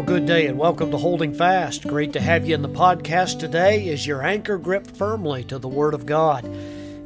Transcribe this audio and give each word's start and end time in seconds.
Well, 0.00 0.06
good 0.06 0.24
day 0.24 0.46
and 0.46 0.56
welcome 0.56 0.90
to 0.92 0.96
Holding 0.96 1.34
Fast. 1.34 1.86
Great 1.86 2.14
to 2.14 2.22
have 2.22 2.48
you 2.48 2.54
in 2.54 2.62
the 2.62 2.70
podcast 2.70 3.38
today 3.38 3.90
as 3.90 4.06
your 4.06 4.22
anchor 4.22 4.56
gripped 4.56 4.96
firmly 4.96 5.44
to 5.44 5.58
the 5.58 5.68
Word 5.68 5.92
of 5.92 6.06
God. 6.06 6.46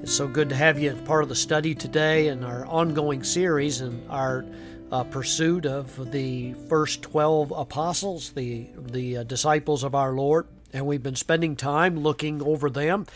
It's 0.01 0.15
so 0.15 0.29
good 0.29 0.49
to 0.51 0.55
have 0.55 0.79
you 0.79 0.93
as 0.93 1.01
part 1.01 1.25
of 1.25 1.29
the 1.29 1.35
study 1.35 1.75
today 1.75 2.29
and 2.29 2.45
our 2.45 2.65
ongoing 2.67 3.25
series 3.25 3.81
and 3.81 4.09
our 4.09 4.45
uh, 4.93 5.03
pursuit 5.03 5.67
of 5.67 6.13
the 6.13 6.55
first 6.69 7.03
12 7.03 7.51
apostles, 7.51 8.31
the, 8.31 8.69
the 8.77 9.17
uh, 9.17 9.23
disciples 9.25 9.83
of 9.83 9.97
our 9.97 10.13
Lord. 10.13 10.47
And 10.73 10.87
we've 10.87 11.03
been 11.03 11.17
spending 11.17 11.57
time 11.57 11.99
looking 11.99 12.41
over 12.43 12.71
them 12.71 13.07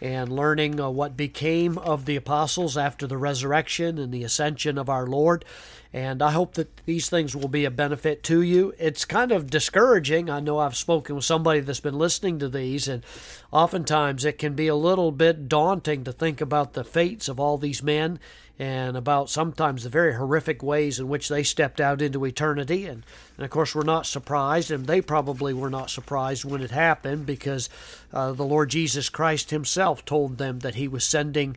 and 0.00 0.30
learning 0.30 0.78
uh, 0.78 0.90
what 0.90 1.16
became 1.16 1.78
of 1.78 2.04
the 2.04 2.16
apostles 2.16 2.76
after 2.76 3.06
the 3.06 3.16
resurrection 3.16 3.98
and 3.98 4.12
the 4.12 4.24
ascension 4.24 4.76
of 4.76 4.90
our 4.90 5.06
Lord. 5.06 5.44
And 5.92 6.22
I 6.22 6.32
hope 6.32 6.54
that 6.54 6.84
these 6.84 7.08
things 7.08 7.34
will 7.34 7.48
be 7.48 7.64
a 7.64 7.70
benefit 7.70 8.22
to 8.24 8.42
you. 8.42 8.74
It's 8.78 9.06
kind 9.06 9.32
of 9.32 9.48
discouraging. 9.48 10.28
I 10.28 10.40
know 10.40 10.58
I've 10.58 10.76
spoken 10.76 11.16
with 11.16 11.24
somebody 11.24 11.60
that's 11.60 11.80
been 11.80 11.98
listening 11.98 12.38
to 12.40 12.48
these, 12.48 12.86
and 12.86 13.02
oftentimes 13.50 14.24
it 14.24 14.36
can 14.36 14.54
be 14.54 14.66
a 14.66 14.74
little 14.74 15.10
bit 15.10 15.48
daunting 15.48 16.04
to 16.04 16.12
think 16.12 16.42
about 16.42 16.74
the 16.74 16.84
fates 16.84 17.28
of 17.28 17.40
all 17.40 17.56
these 17.56 17.82
men 17.82 18.18
and 18.58 18.96
about 18.96 19.28
sometimes 19.28 19.82
the 19.82 19.90
very 19.90 20.14
horrific 20.14 20.62
ways 20.62 20.98
in 20.98 21.08
which 21.08 21.28
they 21.28 21.42
stepped 21.42 21.80
out 21.80 22.00
into 22.00 22.24
eternity. 22.24 22.86
And, 22.86 23.04
and 23.36 23.44
of 23.44 23.50
course, 23.50 23.74
we're 23.74 23.82
not 23.82 24.06
surprised, 24.06 24.70
and 24.70 24.86
they 24.86 25.02
probably 25.02 25.52
were 25.52 25.70
not 25.70 25.90
surprised 25.90 26.44
when 26.44 26.62
it 26.62 26.70
happened 26.70 27.26
because 27.26 27.68
uh, 28.12 28.32
the 28.32 28.44
Lord 28.44 28.70
Jesus 28.70 29.08
Christ 29.08 29.50
Himself 29.50 30.04
told 30.04 30.38
them 30.38 30.60
that 30.60 30.76
He 30.76 30.88
was 30.88 31.04
sending. 31.04 31.56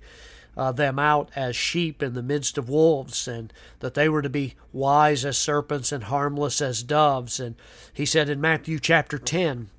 Uh, 0.57 0.73
them 0.73 0.99
out 0.99 1.29
as 1.37 1.55
sheep 1.55 2.03
in 2.03 2.15
the 2.15 2.23
midst 2.23 2.57
of 2.57 2.67
wolves, 2.67 3.29
and 3.29 3.53
that 3.79 3.93
they 3.93 4.09
were 4.09 4.21
to 4.21 4.29
be 4.29 4.55
wise 4.73 5.23
as 5.23 5.37
serpents 5.37 5.93
and 5.93 6.05
harmless 6.05 6.59
as 6.59 6.83
doves. 6.83 7.39
And 7.39 7.55
he 7.93 8.05
said 8.05 8.29
in 8.29 8.41
Matthew 8.41 8.77
chapter 8.77 9.17
10 9.17 9.69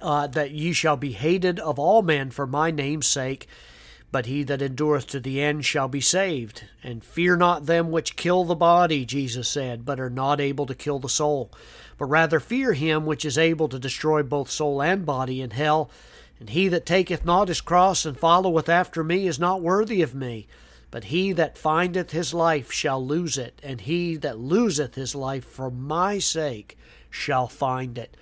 uh, 0.00 0.26
that 0.28 0.52
ye 0.52 0.72
shall 0.72 0.96
be 0.96 1.12
hated 1.12 1.58
of 1.58 1.78
all 1.78 2.00
men 2.00 2.30
for 2.30 2.46
my 2.46 2.70
name's 2.70 3.06
sake, 3.06 3.46
but 4.12 4.26
he 4.26 4.42
that 4.42 4.62
endureth 4.62 5.06
to 5.08 5.20
the 5.20 5.40
end 5.40 5.64
shall 5.64 5.88
be 5.88 6.00
saved. 6.00 6.64
And 6.82 7.04
fear 7.04 7.36
not 7.36 7.66
them 7.66 7.90
which 7.90 8.16
kill 8.16 8.44
the 8.44 8.56
body, 8.56 9.04
Jesus 9.04 9.48
said, 9.48 9.84
but 9.84 10.00
are 10.00 10.10
not 10.10 10.40
able 10.40 10.66
to 10.66 10.74
kill 10.74 10.98
the 10.98 11.08
soul. 11.08 11.52
But 11.96 12.06
rather 12.06 12.40
fear 12.40 12.72
him 12.72 13.06
which 13.06 13.24
is 13.24 13.38
able 13.38 13.68
to 13.68 13.78
destroy 13.78 14.22
both 14.22 14.50
soul 14.50 14.82
and 14.82 15.06
body 15.06 15.40
in 15.40 15.50
hell. 15.50 15.90
And 16.40 16.50
he 16.50 16.66
that 16.68 16.86
taketh 16.86 17.24
not 17.24 17.48
his 17.48 17.60
cross 17.60 18.04
and 18.04 18.18
followeth 18.18 18.68
after 18.68 19.04
me 19.04 19.26
is 19.26 19.38
not 19.38 19.62
worthy 19.62 20.02
of 20.02 20.14
me. 20.14 20.48
But 20.90 21.04
he 21.04 21.32
that 21.34 21.56
findeth 21.56 22.10
his 22.10 22.34
life 22.34 22.72
shall 22.72 23.04
lose 23.04 23.38
it, 23.38 23.60
and 23.62 23.80
he 23.80 24.16
that 24.16 24.38
loseth 24.38 24.96
his 24.96 25.14
life 25.14 25.44
for 25.44 25.70
my 25.70 26.18
sake 26.18 26.76
shall 27.10 27.46
find 27.46 27.96
it. 27.96 28.16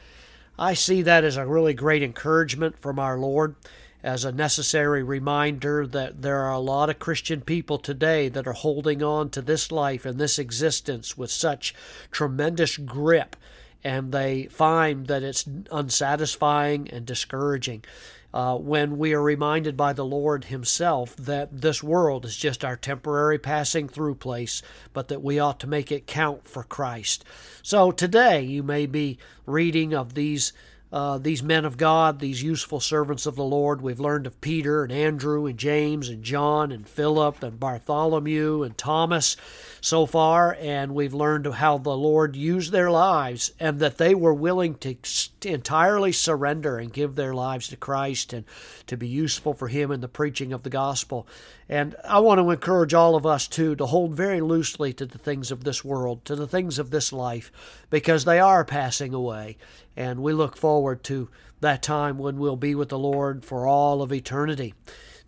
I 0.58 0.74
see 0.74 1.00
that 1.02 1.24
as 1.24 1.38
a 1.38 1.46
really 1.46 1.72
great 1.72 2.02
encouragement 2.02 2.78
from 2.78 2.98
our 2.98 3.16
Lord 3.16 3.54
as 4.02 4.24
a 4.24 4.32
necessary 4.32 5.02
reminder 5.02 5.86
that 5.86 6.22
there 6.22 6.38
are 6.38 6.52
a 6.52 6.60
lot 6.60 6.88
of 6.88 6.98
Christian 6.98 7.40
people 7.40 7.78
today 7.78 8.28
that 8.28 8.46
are 8.46 8.52
holding 8.52 9.02
on 9.02 9.30
to 9.30 9.42
this 9.42 9.72
life 9.72 10.04
and 10.06 10.18
this 10.18 10.38
existence 10.38 11.18
with 11.18 11.30
such 11.30 11.74
tremendous 12.10 12.76
grip, 12.76 13.34
and 13.82 14.12
they 14.12 14.44
find 14.44 15.06
that 15.06 15.22
it's 15.22 15.48
unsatisfying 15.70 16.88
and 16.90 17.06
discouraging. 17.06 17.84
Uh, 18.32 18.54
when 18.56 18.98
we 18.98 19.14
are 19.14 19.22
reminded 19.22 19.74
by 19.74 19.94
the 19.94 20.04
Lord 20.04 20.44
Himself 20.44 21.16
that 21.16 21.62
this 21.62 21.82
world 21.82 22.26
is 22.26 22.36
just 22.36 22.62
our 22.62 22.76
temporary 22.76 23.38
passing 23.38 23.88
through 23.88 24.16
place, 24.16 24.60
but 24.92 25.08
that 25.08 25.22
we 25.22 25.38
ought 25.38 25.58
to 25.60 25.66
make 25.66 25.90
it 25.90 26.06
count 26.06 26.46
for 26.46 26.62
Christ. 26.62 27.24
So 27.62 27.90
today 27.90 28.42
you 28.42 28.62
may 28.62 28.84
be 28.84 29.18
reading 29.46 29.94
of 29.94 30.12
these 30.12 30.52
uh, 30.92 31.18
these 31.18 31.42
men 31.42 31.64
of 31.64 31.76
God, 31.76 32.18
these 32.18 32.42
useful 32.42 32.80
servants 32.80 33.26
of 33.26 33.36
the 33.36 33.44
Lord. 33.44 33.82
We've 33.82 34.00
learned 34.00 34.26
of 34.26 34.40
Peter 34.40 34.82
and 34.82 34.92
Andrew 34.92 35.46
and 35.46 35.58
James 35.58 36.08
and 36.08 36.22
John 36.22 36.72
and 36.72 36.88
Philip 36.88 37.42
and 37.42 37.60
Bartholomew 37.60 38.62
and 38.62 38.76
Thomas 38.78 39.36
so 39.80 40.06
far, 40.06 40.56
and 40.60 40.94
we've 40.94 41.14
learned 41.14 41.46
of 41.46 41.54
how 41.54 41.78
the 41.78 41.96
Lord 41.96 42.34
used 42.34 42.72
their 42.72 42.90
lives 42.90 43.52
and 43.60 43.78
that 43.80 43.98
they 43.98 44.14
were 44.14 44.34
willing 44.34 44.74
to 44.76 44.96
entirely 45.44 46.12
surrender 46.12 46.78
and 46.78 46.92
give 46.92 47.14
their 47.14 47.34
lives 47.34 47.68
to 47.68 47.76
Christ 47.76 48.32
and 48.32 48.44
to 48.86 48.96
be 48.96 49.06
useful 49.06 49.54
for 49.54 49.68
Him 49.68 49.90
in 49.90 50.00
the 50.00 50.08
preaching 50.08 50.52
of 50.52 50.62
the 50.62 50.70
gospel. 50.70 51.26
And 51.68 51.94
I 52.02 52.20
want 52.20 52.38
to 52.38 52.50
encourage 52.50 52.94
all 52.94 53.14
of 53.14 53.26
us, 53.26 53.46
too, 53.46 53.76
to 53.76 53.86
hold 53.86 54.14
very 54.14 54.40
loosely 54.40 54.92
to 54.94 55.04
the 55.04 55.18
things 55.18 55.50
of 55.50 55.64
this 55.64 55.84
world, 55.84 56.24
to 56.24 56.34
the 56.34 56.46
things 56.46 56.78
of 56.78 56.90
this 56.90 57.12
life, 57.12 57.52
because 57.90 58.24
they 58.24 58.38
are 58.38 58.64
passing 58.64 59.14
away. 59.14 59.56
And 59.96 60.20
we 60.20 60.32
look 60.32 60.56
forward 60.56 61.02
to 61.04 61.28
that 61.60 61.82
time 61.82 62.18
when 62.18 62.38
we'll 62.38 62.56
be 62.56 62.74
with 62.74 62.88
the 62.88 62.98
Lord 62.98 63.44
for 63.44 63.66
all 63.66 64.02
of 64.02 64.12
eternity. 64.12 64.74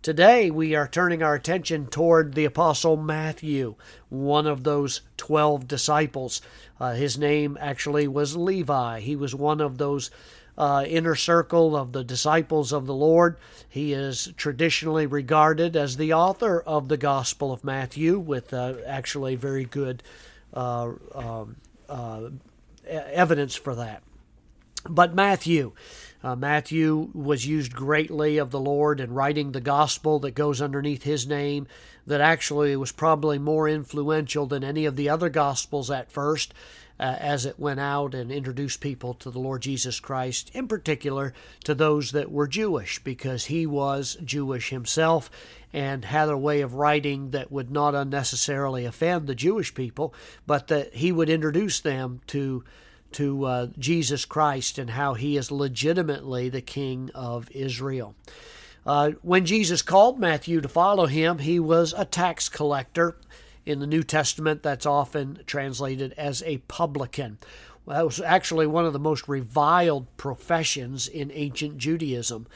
Today, 0.01 0.49
we 0.49 0.73
are 0.73 0.87
turning 0.87 1.21
our 1.21 1.35
attention 1.35 1.85
toward 1.85 2.33
the 2.33 2.45
Apostle 2.45 2.97
Matthew, 2.97 3.75
one 4.09 4.47
of 4.47 4.63
those 4.63 5.01
12 5.17 5.67
disciples. 5.67 6.41
Uh, 6.79 6.93
his 6.93 7.19
name 7.19 7.55
actually 7.61 8.07
was 8.07 8.35
Levi. 8.35 9.01
He 9.01 9.15
was 9.15 9.35
one 9.35 9.61
of 9.61 9.77
those 9.77 10.09
uh, 10.57 10.85
inner 10.87 11.13
circle 11.13 11.75
of 11.75 11.91
the 11.91 12.03
disciples 12.03 12.73
of 12.73 12.87
the 12.87 12.95
Lord. 12.95 13.37
He 13.69 13.93
is 13.93 14.33
traditionally 14.37 15.05
regarded 15.05 15.75
as 15.75 15.97
the 15.97 16.13
author 16.13 16.61
of 16.61 16.87
the 16.87 16.97
Gospel 16.97 17.51
of 17.51 17.63
Matthew, 17.63 18.17
with 18.17 18.53
uh, 18.53 18.75
actually 18.87 19.35
very 19.35 19.65
good 19.65 20.01
uh, 20.53 20.93
um, 21.13 21.57
uh, 21.87 22.29
evidence 22.91 23.55
for 23.55 23.75
that. 23.75 24.03
But 24.89 25.13
Matthew, 25.13 25.73
uh, 26.23 26.35
Matthew 26.35 27.09
was 27.13 27.45
used 27.45 27.73
greatly 27.73 28.37
of 28.37 28.51
the 28.51 28.59
Lord 28.59 28.99
in 28.99 29.13
writing 29.13 29.51
the 29.51 29.61
gospel 29.61 30.19
that 30.19 30.31
goes 30.31 30.61
underneath 30.61 31.03
his 31.03 31.27
name, 31.27 31.67
that 32.07 32.21
actually 32.21 32.75
was 32.75 32.91
probably 32.91 33.37
more 33.37 33.67
influential 33.69 34.45
than 34.47 34.63
any 34.63 34.85
of 34.85 34.95
the 34.95 35.09
other 35.09 35.29
gospels 35.29 35.91
at 35.91 36.11
first 36.11 36.53
uh, 37.01 37.15
as 37.19 37.47
it 37.47 37.59
went 37.59 37.79
out 37.79 38.13
and 38.13 38.31
introduced 38.31 38.79
people 38.79 39.15
to 39.15 39.31
the 39.31 39.39
Lord 39.39 39.63
Jesus 39.63 39.99
Christ, 39.99 40.51
in 40.53 40.67
particular 40.67 41.33
to 41.63 41.73
those 41.73 42.11
that 42.11 42.31
were 42.31 42.47
Jewish, 42.47 43.03
because 43.03 43.45
he 43.45 43.65
was 43.65 44.17
Jewish 44.23 44.69
himself 44.69 45.31
and 45.73 46.05
had 46.05 46.29
a 46.29 46.37
way 46.37 46.61
of 46.61 46.75
writing 46.75 47.31
that 47.31 47.51
would 47.51 47.71
not 47.71 47.95
unnecessarily 47.95 48.85
offend 48.85 49.25
the 49.25 49.33
Jewish 49.33 49.73
people, 49.73 50.13
but 50.45 50.67
that 50.67 50.93
he 50.93 51.11
would 51.11 51.29
introduce 51.29 51.79
them 51.79 52.21
to 52.27 52.63
to 53.13 53.45
uh, 53.45 53.67
Jesus 53.77 54.25
Christ 54.25 54.77
and 54.77 54.91
how 54.91 55.13
he 55.13 55.37
is 55.37 55.51
legitimately 55.51 56.49
the 56.49 56.61
King 56.61 57.09
of 57.13 57.49
Israel. 57.51 58.15
Uh, 58.85 59.11
when 59.21 59.45
Jesus 59.45 59.81
called 59.81 60.19
Matthew 60.19 60.61
to 60.61 60.67
follow 60.67 61.05
him, 61.05 61.39
he 61.39 61.59
was 61.59 61.93
a 61.95 62.05
tax 62.05 62.49
collector 62.49 63.15
in 63.65 63.79
the 63.79 63.87
New 63.87 64.03
Testament, 64.03 64.63
that's 64.63 64.85
often 64.85 65.39
translated 65.45 66.13
as 66.17 66.41
a 66.43 66.57
publican. 66.59 67.37
Well, 67.85 67.97
that 67.97 68.05
was 68.05 68.21
actually 68.21 68.67
one 68.67 68.85
of 68.85 68.93
the 68.93 68.99
most 68.99 69.27
reviled 69.27 70.07
professions 70.17 71.07
in 71.07 71.31
ancient 71.31 71.77
Judaism. 71.77 72.47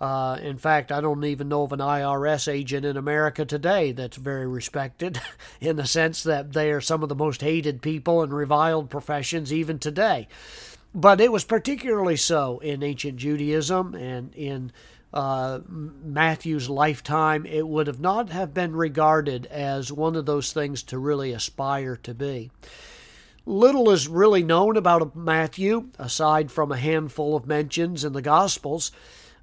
Uh, 0.00 0.38
in 0.40 0.58
fact, 0.58 0.92
I 0.92 1.00
don't 1.00 1.24
even 1.24 1.48
know 1.48 1.64
of 1.64 1.72
an 1.72 1.80
IRS 1.80 2.46
agent 2.46 2.86
in 2.86 2.96
America 2.96 3.44
today 3.44 3.90
that's 3.92 4.16
very 4.16 4.46
respected, 4.46 5.20
in 5.60 5.76
the 5.76 5.86
sense 5.86 6.22
that 6.22 6.52
they 6.52 6.70
are 6.70 6.80
some 6.80 7.02
of 7.02 7.08
the 7.08 7.14
most 7.14 7.40
hated 7.40 7.82
people 7.82 8.22
and 8.22 8.32
reviled 8.32 8.90
professions 8.90 9.52
even 9.52 9.78
today. 9.78 10.28
But 10.94 11.20
it 11.20 11.32
was 11.32 11.44
particularly 11.44 12.16
so 12.16 12.58
in 12.60 12.82
ancient 12.82 13.16
Judaism 13.16 13.94
and 13.94 14.34
in 14.34 14.72
uh, 15.12 15.60
Matthew's 15.68 16.68
lifetime, 16.68 17.44
it 17.46 17.66
would 17.66 17.86
have 17.86 18.00
not 18.00 18.30
have 18.30 18.54
been 18.54 18.76
regarded 18.76 19.46
as 19.46 19.92
one 19.92 20.16
of 20.16 20.26
those 20.26 20.52
things 20.52 20.82
to 20.84 20.98
really 20.98 21.32
aspire 21.32 21.96
to 21.96 22.14
be. 22.14 22.50
Little 23.46 23.90
is 23.90 24.08
really 24.08 24.42
known 24.42 24.76
about 24.76 25.16
Matthew, 25.16 25.88
aside 25.98 26.52
from 26.52 26.70
a 26.70 26.76
handful 26.76 27.34
of 27.34 27.46
mentions 27.46 28.04
in 28.04 28.12
the 28.12 28.20
Gospels. 28.20 28.92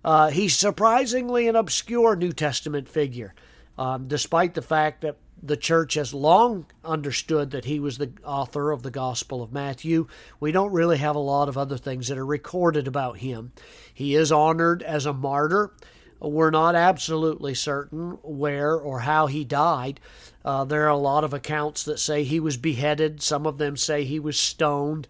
Uh, 0.06 0.30
he's 0.30 0.56
surprisingly 0.56 1.48
an 1.48 1.56
obscure 1.56 2.16
New 2.16 2.32
Testament 2.32 2.88
figure, 2.88 3.34
um, 3.76 4.08
despite 4.08 4.54
the 4.54 4.62
fact 4.62 5.02
that 5.02 5.18
the 5.42 5.58
church 5.58 5.96
has 5.96 6.14
long 6.14 6.68
understood 6.84 7.50
that 7.52 7.66
he 7.66 7.80
was 7.80 7.98
the 7.98 8.12
author 8.24 8.70
of 8.70 8.84
the 8.84 8.92
Gospel 8.92 9.42
of 9.42 9.52
Matthew. 9.52 10.08
We 10.40 10.52
don't 10.52 10.72
really 10.72 11.00
have 11.00 11.16
a 11.16 11.20
lot 11.20 11.50
of 11.50 11.58
other 11.58 11.78
things 11.78 12.08
that 12.08 12.20
are 12.20 12.26
recorded 12.26 12.88
about 12.88 13.18
him. 13.18 13.52
He 13.92 14.14
is 14.14 14.32
honored 14.32 14.84
as 14.84 15.08
a 15.08 15.14
martyr. 15.14 15.74
We're 16.20 16.52
not 16.52 16.76
absolutely 16.76 17.56
certain 17.56 18.20
where 18.22 18.76
or 18.76 19.00
how 19.00 19.26
he 19.26 19.44
died. 19.44 20.00
Uh, 20.44 20.66
there 20.66 20.86
are 20.86 20.90
a 20.90 20.98
lot 20.98 21.24
of 21.24 21.34
accounts 21.34 21.84
that 21.86 22.00
say 22.00 22.24
he 22.24 22.40
was 22.40 22.58
beheaded, 22.58 23.24
some 23.24 23.48
of 23.48 23.58
them 23.58 23.76
say 23.76 24.04
he 24.04 24.20
was 24.20 24.38
stoned. 24.38 25.08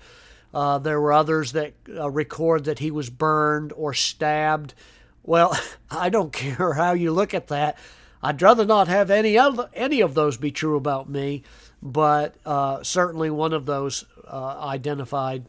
Uh, 0.56 0.78
there 0.78 1.02
were 1.02 1.12
others 1.12 1.52
that 1.52 1.74
uh, 1.94 2.10
record 2.10 2.64
that 2.64 2.80
he 2.80 2.90
was 2.90 3.10
burned 3.10 3.74
or 3.74 3.94
stabbed. 3.94 4.74
Well, 5.22 5.60
I 5.92 6.08
don't 6.08 6.32
care 6.34 6.74
how 6.74 6.94
you 6.94 7.12
look 7.12 7.34
at 7.34 7.48
that. 7.48 7.78
I'd 8.24 8.42
rather 8.42 8.66
not 8.66 8.88
have 8.88 9.12
any 9.12 9.38
other, 9.38 9.70
any 9.74 10.00
of 10.00 10.16
those 10.16 10.38
be 10.38 10.52
true 10.52 10.78
about 10.78 11.10
me, 11.10 11.44
but 11.84 12.36
uh, 12.46 12.82
certainly 12.84 13.30
one 13.30 13.52
of 13.52 13.66
those 13.66 14.06
uh, 14.26 14.58
identified 14.62 15.46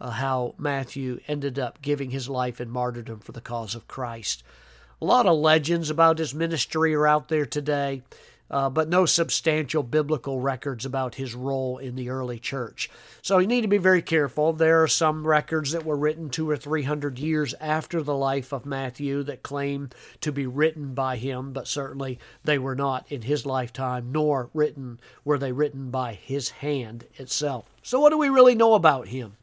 uh, 0.00 0.10
how 0.10 0.56
Matthew 0.58 1.20
ended 1.28 1.58
up 1.58 1.80
giving 1.80 2.10
his 2.10 2.28
life 2.28 2.60
in 2.60 2.68
martyrdom 2.68 3.20
for 3.20 3.32
the 3.32 3.40
cause 3.40 3.76
of 3.76 3.86
Christ. 3.86 4.42
A 5.00 5.04
lot 5.04 5.26
of 5.26 5.38
legends 5.38 5.88
about 5.88 6.18
his 6.18 6.34
ministry 6.34 6.94
are 6.94 7.06
out 7.06 7.28
there 7.28 7.46
today 7.46 8.02
uh, 8.50 8.70
but 8.70 8.88
no 8.88 9.06
substantial 9.06 9.82
biblical 9.82 10.40
records 10.40 10.84
about 10.86 11.16
his 11.16 11.34
role 11.34 11.78
in 11.78 11.94
the 11.94 12.10
early 12.10 12.38
church. 12.38 12.88
So 13.22 13.38
you 13.38 13.46
need 13.46 13.62
to 13.62 13.68
be 13.68 13.78
very 13.78 14.02
careful. 14.02 14.52
There 14.52 14.82
are 14.82 14.88
some 14.88 15.26
records 15.26 15.72
that 15.72 15.84
were 15.84 15.96
written 15.96 16.30
two 16.30 16.48
or 16.48 16.56
three 16.56 16.84
hundred 16.84 17.18
years 17.18 17.54
after 17.60 18.02
the 18.02 18.14
life 18.14 18.52
of 18.52 18.66
Matthew 18.66 19.22
that 19.24 19.42
claim 19.42 19.90
to 20.20 20.32
be 20.32 20.46
written 20.46 20.94
by 20.94 21.16
him, 21.16 21.52
but 21.52 21.68
certainly 21.68 22.18
they 22.44 22.58
were 22.58 22.76
not 22.76 23.10
in 23.10 23.22
his 23.22 23.44
lifetime, 23.44 24.12
nor 24.12 24.50
written 24.54 25.00
were 25.24 25.38
they 25.38 25.52
written 25.52 25.90
by 25.90 26.14
his 26.14 26.50
hand 26.50 27.06
itself. 27.16 27.66
So 27.82 28.00
what 28.00 28.10
do 28.10 28.18
we 28.18 28.28
really 28.28 28.54
know 28.54 28.74
about 28.74 29.08
him? 29.08 29.36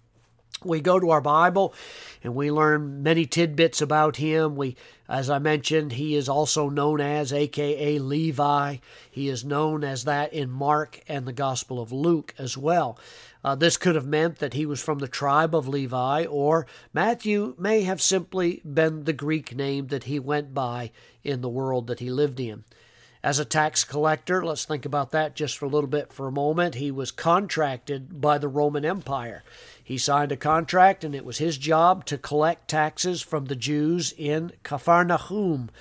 We 0.63 0.81
go 0.81 0.99
to 0.99 1.09
our 1.09 1.21
Bible 1.21 1.73
and 2.23 2.35
we 2.35 2.51
learn 2.51 3.03
many 3.03 3.25
tidbits 3.25 3.81
about 3.81 4.17
him. 4.17 4.55
We, 4.55 4.75
as 5.07 5.29
I 5.29 5.39
mentioned, 5.39 5.93
he 5.93 6.15
is 6.15 6.29
also 6.29 6.69
known 6.69 7.01
as 7.01 7.33
AKA 7.33 7.99
Levi. 7.99 8.77
He 9.09 9.29
is 9.29 9.43
known 9.43 9.83
as 9.83 10.05
that 10.05 10.33
in 10.33 10.49
Mark 10.49 11.01
and 11.07 11.25
the 11.25 11.33
Gospel 11.33 11.81
of 11.81 11.91
Luke 11.91 12.33
as 12.37 12.57
well. 12.57 12.97
Uh, 13.43 13.53
this 13.53 13.77
could 13.77 13.93
have 13.93 14.07
meant 14.07 14.39
that 14.39 14.55
he 14.55 14.65
was 14.65 14.81
from 14.81 14.97
the 14.97 15.07
tribe 15.07 15.53
of 15.53 15.67
Levi, 15.67 16.25
or 16.25 16.65
Matthew 16.93 17.53
may 17.59 17.83
have 17.83 18.01
simply 18.01 18.59
been 18.65 19.03
the 19.03 19.13
Greek 19.13 19.55
name 19.55 19.87
that 19.87 20.05
he 20.05 20.17
went 20.17 20.53
by 20.55 20.91
in 21.23 21.41
the 21.41 21.49
world 21.49 21.85
that 21.85 21.99
he 21.99 22.09
lived 22.09 22.39
in. 22.39 22.63
As 23.25 23.39
a 23.39 23.43
tax 23.43 23.83
collector, 23.83 24.45
let's 24.45 24.65
think 24.65 24.85
about 24.85 25.09
that 25.09 25.35
just 25.35 25.57
for 25.57 25.65
a 25.65 25.67
little 25.67 25.89
bit 25.89 26.13
for 26.13 26.27
a 26.27 26.31
moment. 26.31 26.75
He 26.75 26.91
was 26.91 27.09
contracted 27.09 28.21
by 28.21 28.37
the 28.37 28.47
Roman 28.47 28.85
Empire. 28.85 29.43
He 29.83 29.97
signed 29.97 30.31
a 30.31 30.37
contract, 30.37 31.03
and 31.03 31.15
it 31.15 31.25
was 31.25 31.39
his 31.39 31.57
job 31.57 32.05
to 32.05 32.19
collect 32.19 32.67
taxes 32.67 33.23
from 33.23 33.45
the 33.45 33.55
Jews 33.55 34.13
in 34.15 34.51
Capharnaum, 34.61 35.71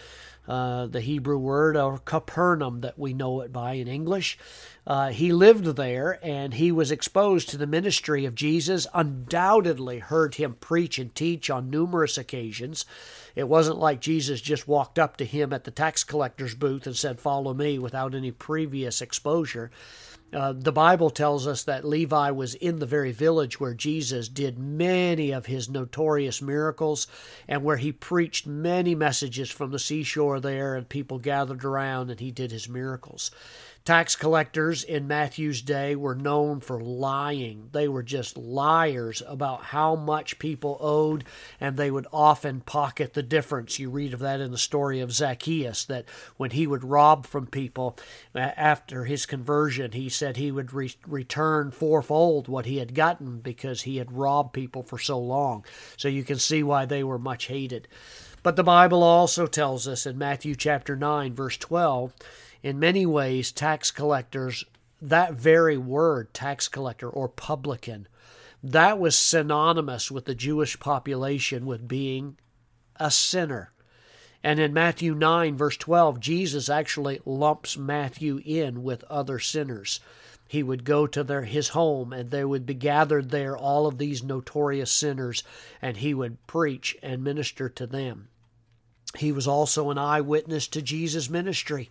uh, 0.47 0.87
the 0.87 1.01
Hebrew 1.01 1.39
word, 1.39 1.77
or 1.77 1.99
Capernaum 1.99 2.81
that 2.83 2.99
we 2.99 3.15
know 3.15 3.41
it 3.41 3.53
by 3.53 3.75
in 3.75 3.89
English. 3.89 4.39
Uh, 4.87 5.09
he 5.09 5.33
lived 5.33 5.65
there 5.77 6.19
and 6.23 6.55
he 6.55 6.71
was 6.71 6.91
exposed 6.91 7.49
to 7.49 7.57
the 7.57 7.67
ministry 7.67 8.27
of 8.27 8.35
Jesus, 8.35 8.87
undoubtedly 8.93 9.99
heard 9.99 10.35
him 10.35 10.57
preach 10.61 10.99
and 10.99 11.15
teach 11.15 11.49
on 11.49 11.71
numerous 11.71 12.19
occasions. 12.19 12.85
It 13.35 13.49
wasn't 13.49 13.79
like 13.79 14.01
Jesus 14.01 14.43
just 14.43 14.69
walked 14.69 14.99
up 14.99 15.17
to 15.17 15.25
him 15.25 15.53
at 15.53 15.65
the 15.65 15.71
tax 15.71 16.05
collector's 16.05 16.55
booth 16.55 16.87
and 16.87 16.95
said, 16.97 17.21
Follow 17.21 17.55
me, 17.55 17.79
without 17.79 18.15
any 18.15 18.31
previous 18.31 19.01
exposure. 19.01 19.71
Uh, 20.35 20.53
the 20.53 20.73
Bible 20.73 21.11
tells 21.11 21.47
us 21.47 21.63
that 21.63 21.85
Levi 21.85 22.31
was 22.31 22.55
in 22.55 22.81
the 22.81 22.87
very 22.87 23.13
village 23.13 23.61
where 23.61 23.75
Jesus 23.75 24.29
did 24.29 24.59
many 24.59 25.31
of 25.31 25.47
his 25.47 25.69
notorious 25.69 26.43
miracles 26.43 27.07
and 27.47 27.63
where 27.63 27.77
he 27.77 27.93
preached 27.93 28.47
many 28.47 28.95
messages 28.95 29.51
from 29.51 29.71
the 29.71 29.79
seashore 29.79 30.41
there, 30.41 30.75
and 30.75 30.89
people 30.89 31.19
gathered 31.19 31.65
around 31.65 32.11
and 32.11 32.19
he 32.19 32.33
did 32.33 32.51
his 32.51 32.69
miracles. 32.69 33.31
Tax 33.85 34.17
collectors 34.17 34.83
in 34.83 35.07
Matthew's 35.07 35.61
day 35.61 35.95
were 35.95 36.15
known 36.15 36.61
for 36.61 36.81
lying. 36.81 37.69
They 37.73 37.87
were 37.87 38.03
just 38.03 38.39
liars 38.39 39.23
about 39.27 39.63
how 39.63 39.95
much 39.95 40.39
people 40.39 40.79
owed, 40.81 41.25
and 41.61 41.77
they 41.77 41.91
would 41.91 42.07
often 42.11 42.63
pocket 42.63 43.13
the 43.13 43.23
difference. 43.23 43.79
You 43.79 43.91
read 43.91 44.15
of 44.15 44.21
that 44.21 44.41
in 44.41 44.53
the 44.53 44.57
story 44.57 45.01
of 45.01 45.13
Zacchaeus, 45.13 45.85
that 45.85 46.07
when 46.39 46.53
he 46.53 46.67
would 46.67 46.83
rob 46.83 47.27
from 47.27 47.47
people 47.47 47.99
after 48.35 49.05
his 49.05 49.27
conversion, 49.27 49.93
he 49.93 50.09
said 50.09 50.39
he 50.39 50.51
would 50.51 50.73
re- 50.73 50.95
return 51.07 51.71
fourfold 51.71 52.49
what 52.49 52.65
he 52.65 52.79
had 52.79 52.95
gotten 52.95 53.41
because 53.41 53.83
he 53.83 53.99
had 53.99 54.13
robbed 54.13 54.55
people 54.55 54.83
for 54.83 54.99
so 54.99 55.19
long. 55.19 55.63
So 55.99 56.09
you 56.09 56.25
can 56.25 56.39
see 56.39 56.63
why 56.63 56.87
they 56.87 57.05
were 57.05 57.19
much 57.19 57.49
hated. 57.49 57.87
But 58.43 58.57
the 58.57 58.65
Bible 58.65 59.03
also 59.03 59.47
tells 59.47 59.87
us 59.87 60.07
in 60.07 60.17
Matthew 60.17 60.55
chapter 60.55 60.97
9, 60.97 61.35
verse 61.35 61.59
12, 61.59 62.15
in 62.65 62.79
many 62.79 63.05
ways, 63.05 63.53
tax 63.53 63.91
collectors, 63.91 64.65
that 65.01 65.35
very 65.35 65.77
word, 65.77 66.33
tax 66.33 66.67
collector 66.67 67.11
or 67.11 67.29
publican, 67.29 68.09
that 68.63 68.99
was 68.99 69.19
synonymous 69.19 70.11
with 70.11 70.25
the 70.25 70.35
Jewish 70.35 70.81
population 70.81 71.67
with 71.67 71.87
being 71.87 72.39
a 72.97 73.11
sinner. 73.11 73.71
And 74.43 74.59
in 74.59 74.73
Matthew 74.73 75.15
9, 75.15 75.59
verse 75.59 75.77
12, 75.77 76.19
Jesus 76.21 76.71
actually 76.71 77.21
lumps 77.27 77.77
Matthew 77.77 78.41
in 78.43 78.83
with 78.83 79.05
other 79.05 79.39
sinners. 79.39 80.01
He 80.49 80.63
would 80.63 80.85
go 80.85 81.07
to 81.07 81.23
their, 81.23 81.43
his 81.43 81.69
home, 81.69 82.15
and 82.15 82.31
there 82.31 82.49
would 82.49 82.65
be 82.65 82.73
gathered 82.73 83.29
there 83.29 83.55
all 83.55 83.87
of 83.87 83.99
these 83.99 84.23
notorious 84.23 84.91
sinners, 84.91 85.43
and 85.83 85.99
he 85.99 86.15
would 86.15 86.47
preach 86.47 86.97
and 87.03 87.23
minister 87.23 87.69
to 87.69 87.87
them. 87.87 88.29
He 89.17 89.33
was 89.33 89.47
also 89.47 89.91
an 89.91 89.99
eyewitness 89.99 90.67
to 90.69 90.83
Jesus' 90.83 91.31
ministry. 91.31 91.89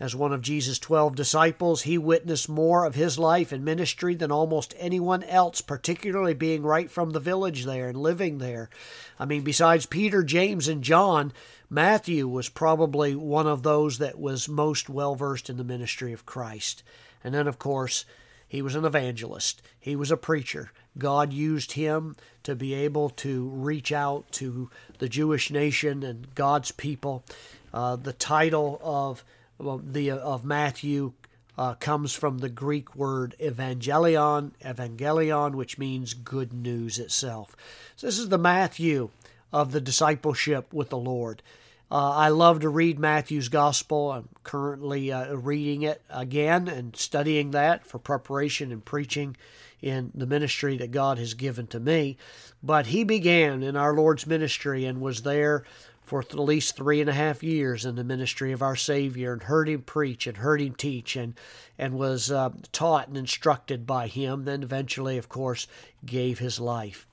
As 0.00 0.14
one 0.14 0.32
of 0.32 0.42
Jesus' 0.42 0.78
twelve 0.78 1.16
disciples, 1.16 1.82
he 1.82 1.98
witnessed 1.98 2.48
more 2.48 2.84
of 2.84 2.94
his 2.94 3.18
life 3.18 3.50
and 3.50 3.64
ministry 3.64 4.14
than 4.14 4.30
almost 4.30 4.74
anyone 4.78 5.24
else, 5.24 5.60
particularly 5.60 6.34
being 6.34 6.62
right 6.62 6.88
from 6.88 7.10
the 7.10 7.20
village 7.20 7.64
there 7.64 7.88
and 7.88 7.98
living 7.98 8.38
there. 8.38 8.70
I 9.18 9.24
mean, 9.24 9.42
besides 9.42 9.86
Peter, 9.86 10.22
James, 10.22 10.68
and 10.68 10.84
John, 10.84 11.32
Matthew 11.68 12.28
was 12.28 12.48
probably 12.48 13.16
one 13.16 13.48
of 13.48 13.64
those 13.64 13.98
that 13.98 14.18
was 14.18 14.48
most 14.48 14.88
well 14.88 15.16
versed 15.16 15.50
in 15.50 15.56
the 15.56 15.64
ministry 15.64 16.12
of 16.12 16.24
Christ. 16.24 16.84
And 17.24 17.34
then, 17.34 17.48
of 17.48 17.58
course, 17.58 18.04
he 18.46 18.62
was 18.62 18.76
an 18.76 18.84
evangelist, 18.84 19.62
he 19.80 19.96
was 19.96 20.10
a 20.10 20.16
preacher. 20.16 20.70
God 20.96 21.32
used 21.32 21.72
him 21.72 22.16
to 22.44 22.54
be 22.54 22.72
able 22.72 23.10
to 23.10 23.48
reach 23.48 23.92
out 23.92 24.30
to 24.32 24.70
the 24.98 25.08
Jewish 25.08 25.50
nation 25.50 26.02
and 26.02 26.34
God's 26.34 26.70
people. 26.72 27.24
Uh, 27.72 27.96
the 27.96 28.14
title 28.14 28.80
of 28.82 29.22
the 29.58 30.10
of 30.10 30.44
Matthew 30.44 31.12
uh, 31.56 31.74
comes 31.74 32.12
from 32.12 32.38
the 32.38 32.48
Greek 32.48 32.94
word 32.94 33.34
evangelion, 33.40 34.52
evangelion, 34.64 35.54
which 35.54 35.78
means 35.78 36.14
good 36.14 36.52
news 36.52 36.98
itself. 36.98 37.56
So 37.96 38.06
this 38.06 38.18
is 38.18 38.28
the 38.28 38.38
Matthew 38.38 39.10
of 39.52 39.72
the 39.72 39.80
discipleship 39.80 40.72
with 40.72 40.90
the 40.90 40.98
Lord. 40.98 41.42
Uh, 41.90 42.10
I 42.10 42.28
love 42.28 42.60
to 42.60 42.68
read 42.68 42.98
Matthew's 42.98 43.48
Gospel. 43.48 44.12
I'm 44.12 44.28
currently 44.44 45.10
uh, 45.10 45.34
reading 45.34 45.82
it 45.82 46.02
again 46.10 46.68
and 46.68 46.94
studying 46.94 47.52
that 47.52 47.86
for 47.86 47.98
preparation 47.98 48.70
and 48.70 48.84
preaching 48.84 49.36
in 49.80 50.12
the 50.14 50.26
ministry 50.26 50.76
that 50.76 50.90
God 50.90 51.18
has 51.18 51.34
given 51.34 51.66
to 51.68 51.80
me. 51.80 52.18
But 52.62 52.86
he 52.86 53.04
began 53.04 53.62
in 53.62 53.74
our 53.74 53.94
Lord's 53.94 54.26
ministry 54.26 54.84
and 54.84 55.00
was 55.00 55.22
there 55.22 55.64
for 56.08 56.20
at 56.20 56.34
least 56.34 56.74
three 56.74 57.00
and 57.00 57.10
a 57.10 57.14
half 57.14 57.42
years 57.42 57.84
in 57.84 57.94
the 57.94 58.02
ministry 58.02 58.50
of 58.52 58.62
our 58.62 58.74
Savior 58.76 59.32
and 59.32 59.42
heard 59.42 59.68
him 59.68 59.82
preach 59.82 60.26
and 60.26 60.38
heard 60.38 60.60
him 60.60 60.74
teach 60.74 61.16
and, 61.16 61.34
and 61.78 61.94
was 61.94 62.30
uh, 62.30 62.50
taught 62.72 63.08
and 63.08 63.16
instructed 63.16 63.86
by 63.86 64.06
him, 64.06 64.44
then 64.44 64.62
eventually, 64.62 65.18
of 65.18 65.28
course, 65.28 65.66
gave 66.04 66.38
his 66.38 66.58
life. 66.58 67.06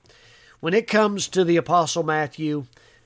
When 0.60 0.72
it 0.72 0.88
comes 0.88 1.28
to 1.28 1.44
the 1.44 1.58
Apostle 1.58 2.02
Matthew, 2.02 2.64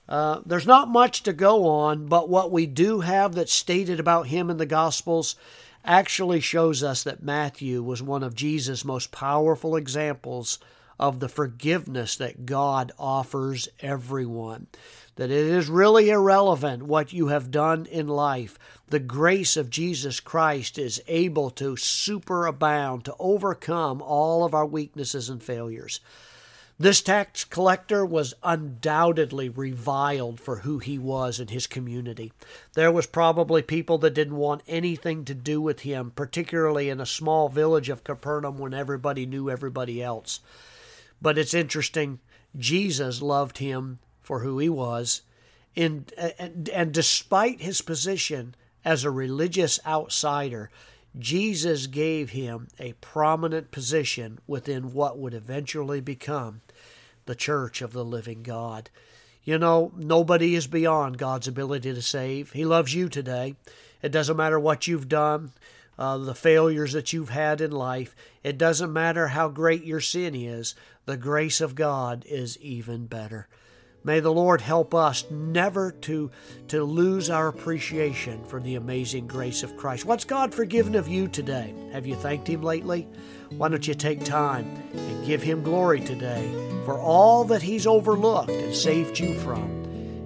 uh, 0.09 0.41
there's 0.47 0.67
not 0.67 0.89
much 0.89 1.25
to 1.25 1.33
go 1.33 1.67
on, 1.67 2.07
but 2.07 2.29
what 2.29 2.53
we 2.53 2.67
do 2.67 3.01
have 3.01 3.35
that's 3.35 3.53
stated 3.53 3.99
about 3.99 4.29
him 4.29 4.49
in 4.49 4.57
the 4.57 4.67
Gospels 4.67 5.35
actually 5.85 6.41
shows 6.41 6.83
us 6.83 7.03
that 7.03 7.23
Matthew 7.23 7.83
was 7.83 8.03
one 8.03 8.23
of 8.23 8.35
Jesus' 8.35 8.85
most 8.85 9.11
powerful 9.11 9.75
examples 9.75 10.59
of 11.01 11.19
the 11.19 11.29
forgiveness 11.29 12.15
that 12.15 12.47
God 12.47 12.93
offers 12.99 13.69
everyone 13.81 14.69
that 15.17 15.31
it 15.31 15.47
is 15.47 15.69
really 15.69 16.09
irrelevant 16.09 16.83
what 16.83 17.13
you 17.13 17.27
have 17.27 17.51
done 17.51 17.85
in 17.87 18.09
life. 18.09 18.59
The 18.89 18.99
grace 18.99 19.55
of 19.55 19.69
Jesus 19.69 20.19
Christ 20.19 20.79
is 20.79 21.03
able 21.09 21.51
to 21.51 21.75
superabound, 21.75 23.03
to 23.03 23.15
overcome 23.19 24.01
all 24.01 24.45
of 24.45 24.55
our 24.55 24.65
weaknesses 24.65 25.29
and 25.29 25.43
failures. 25.43 26.01
This 26.79 27.03
tax 27.03 27.45
collector 27.45 28.07
was 28.07 28.33
undoubtedly 28.43 29.51
reviled 29.51 30.41
for 30.41 30.61
who 30.61 30.79
he 30.79 30.99
was 30.99 31.39
in 31.39 31.49
his 31.49 31.67
community. 31.67 32.33
There 32.73 32.91
was 32.91 33.07
probably 33.07 33.61
people 33.61 33.99
that 33.99 34.15
didn't 34.15 34.37
want 34.37 34.63
anything 34.67 35.27
to 35.27 35.35
do 35.35 35.61
with 35.61 35.81
him, 35.81 36.13
particularly 36.17 36.89
in 36.89 36.99
a 36.99 37.05
small 37.05 37.51
village 37.51 37.91
of 37.91 38.05
Capernaum 38.05 38.57
when 38.57 38.73
everybody 38.73 39.27
knew 39.27 39.51
everybody 39.51 40.03
else. 40.03 40.41
But 41.23 41.39
it's 41.39 41.55
interesting, 41.55 42.21
Jesus 42.57 43.23
loved 43.23 43.59
him 43.59 43.99
for 44.21 44.41
who 44.41 44.59
he 44.59 44.69
was. 44.69 45.23
And, 45.77 46.13
and 46.73 46.93
despite 46.93 47.61
his 47.61 47.81
position 47.83 48.55
as 48.85 49.05
a 49.05 49.11
religious 49.11 49.79
outsider, 49.87 50.71
Jesus 51.19 51.87
gave 51.87 52.31
him 52.31 52.69
a 52.79 52.93
prominent 52.95 53.71
position 53.71 54.39
within 54.47 54.93
what 54.93 55.19
would 55.19 55.35
eventually 55.35 56.01
become 56.01 56.61
the 57.27 57.35
church 57.35 57.83
of 57.83 57.93
the 57.93 58.05
living 58.05 58.43
God. 58.43 58.91
You 59.43 59.59
know, 59.59 59.93
nobody 59.97 60.55
is 60.55 60.67
beyond 60.67 61.19
God's 61.19 61.49
ability 61.49 61.95
to 61.95 62.03
save. 62.03 62.53
He 62.53 62.65
loves 62.65 62.95
you 62.95 63.09
today. 63.09 63.57
It 64.03 64.13
doesn't 64.13 64.37
matter 64.37 64.59
what 64.59 64.87
you've 64.87 65.09
done. 65.09 65.53
Uh, 66.01 66.17
the 66.17 66.35
failures 66.35 66.95
that 66.95 67.13
you've 67.13 67.29
had 67.29 67.61
in 67.61 67.71
life. 67.71 68.17
It 68.43 68.57
doesn't 68.57 68.93
matter 68.93 69.29
how 69.29 69.49
great 69.49 69.85
your 69.85 70.01
sin 70.01 70.35
is, 70.35 70.75
the 71.05 71.19
grace 71.19 71.61
of 71.61 71.75
God 71.75 72.25
is 72.27 72.59
even 72.59 73.07
better. 73.07 73.49
May 74.03 74.21
the 74.21 74.33
Lord 74.33 74.63
help 74.63 74.95
us 74.95 75.31
never 75.31 75.93
to, 75.93 76.31
to 76.69 76.85
lose 76.85 77.29
our 77.29 77.49
appreciation 77.49 78.43
for 78.45 78.59
the 78.59 78.77
amazing 78.77 79.27
grace 79.27 79.63
of 79.63 79.77
Christ. 79.77 80.07
What's 80.07 80.25
God 80.25 80.55
forgiven 80.55 80.95
of 80.95 81.07
you 81.07 81.29
today? 81.29 81.75
Have 81.93 82.07
you 82.07 82.15
thanked 82.15 82.49
Him 82.49 82.63
lately? 82.63 83.07
Why 83.51 83.69
don't 83.69 83.87
you 83.87 83.93
take 83.93 84.25
time 84.25 84.65
and 84.95 85.27
give 85.27 85.43
Him 85.43 85.63
glory 85.63 86.01
today 86.01 86.51
for 86.87 86.99
all 86.99 87.45
that 87.45 87.61
He's 87.61 87.87
overlooked 87.87 88.49
and 88.49 88.75
saved 88.75 89.19
you 89.19 89.39
from 89.41 89.65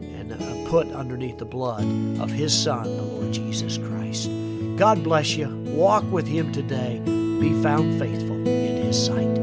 and 0.03 0.33
uh, 0.33 0.71
put 0.71 0.87
underneath 0.93 1.39
the 1.39 1.45
blood 1.45 1.83
of 2.21 2.31
His 2.31 2.57
Son, 2.57 2.85
the 2.85 3.03
Lord 3.03 3.33
Jesus 3.33 3.77
Christ. 3.77 4.31
God 4.77 5.03
bless 5.03 5.35
you. 5.35 5.64
Walk 5.75 6.05
with 6.13 6.29
Him 6.29 6.53
today. 6.53 7.01
Be 7.41 7.53
found 7.61 7.99
faithful 7.99 8.37
in 8.47 8.87
His 8.87 9.07
sight. 9.07 9.34